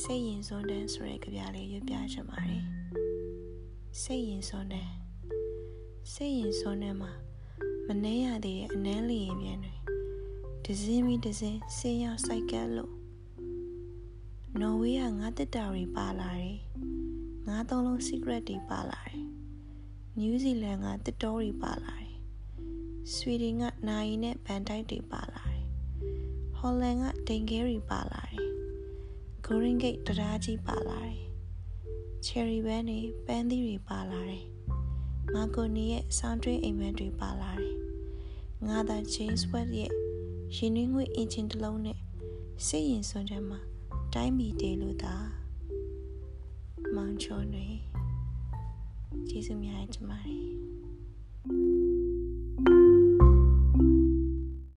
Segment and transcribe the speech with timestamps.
[0.00, 2.64] စိတ်ရင်စွန်းတဲ့ဆိုတဲ့ကြပြလေးရွတ်ပြချင်ပါတယ်
[4.00, 4.88] စိတ်ရင်စွန်းတဲ့
[6.12, 7.12] စိတ်ရင်စွန်းတဲ့မှာ
[7.86, 9.74] မနှဲရသေးတဲ့အနမ်းလျင်ပြန်တွေ
[10.64, 12.94] ဒဇင်းပြီးဒဇင်းဆင်းရောက်စိုက်ကတ်လို့
[14.60, 16.58] နော်ဝေးကငါတက်တာတွေပါလာတယ်
[17.46, 19.22] ငါသုံးလုံး secret တွေပါလာတယ်
[20.16, 22.14] နယူးဇီလန်ကတစ်တော်တွေပါလာတယ်
[23.14, 25.64] ဆွီဒင်ကနိုင်နဲ့ဗန်တိုက်တွေပါလာတယ်
[26.56, 28.44] ဟော်လန်ကဒိန်ကဲတွေပါလာတယ်
[29.46, 31.20] ဂိုရင်ဂိတ်တရားကြီးပါလာတယ်
[32.24, 34.44] ချယ်ရီဘန်တွေပန်းသီးတွေပါလာတယ်
[35.34, 37.76] မာကိုနီရဲ့ဆောင်းတွင်းအိမ်မက်တွေပါလာတယ်
[38.66, 39.92] ငါသာ James Webb ရဲ့
[40.56, 41.98] ရင်နှင်းငွေအင်ဂျင်တစ်လုံးနဲ့
[42.66, 43.60] စိတ်ရင်စွန်းတဲ့မှာ
[44.14, 45.14] တိုင်းပြည်တေလို့သာ
[46.94, 47.66] မောင်ချောနေ
[49.28, 50.44] ကျေးဇူးများတင်ပါတယ်